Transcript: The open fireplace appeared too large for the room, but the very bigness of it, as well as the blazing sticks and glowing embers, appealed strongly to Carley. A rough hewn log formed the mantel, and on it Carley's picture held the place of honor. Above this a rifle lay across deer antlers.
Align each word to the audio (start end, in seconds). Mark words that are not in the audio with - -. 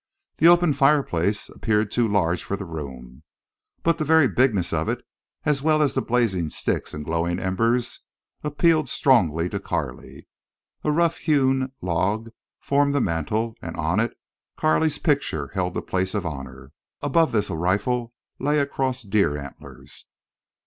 The 0.37 0.47
open 0.47 0.73
fireplace 0.73 1.47
appeared 1.47 1.91
too 1.91 2.07
large 2.07 2.43
for 2.43 2.57
the 2.57 2.65
room, 2.65 3.21
but 3.83 3.99
the 3.99 4.03
very 4.03 4.27
bigness 4.27 4.73
of 4.73 4.89
it, 4.89 5.05
as 5.43 5.61
well 5.61 5.83
as 5.83 5.93
the 5.93 6.01
blazing 6.01 6.49
sticks 6.49 6.95
and 6.95 7.05
glowing 7.05 7.37
embers, 7.37 7.99
appealed 8.43 8.89
strongly 8.89 9.47
to 9.49 9.59
Carley. 9.59 10.27
A 10.83 10.89
rough 10.91 11.17
hewn 11.19 11.71
log 11.83 12.31
formed 12.59 12.95
the 12.95 12.99
mantel, 12.99 13.55
and 13.61 13.75
on 13.77 13.99
it 13.99 14.17
Carley's 14.57 14.97
picture 14.97 15.49
held 15.53 15.75
the 15.75 15.83
place 15.83 16.15
of 16.15 16.25
honor. 16.25 16.71
Above 17.03 17.31
this 17.31 17.51
a 17.51 17.55
rifle 17.55 18.11
lay 18.39 18.57
across 18.57 19.03
deer 19.03 19.37
antlers. 19.37 20.07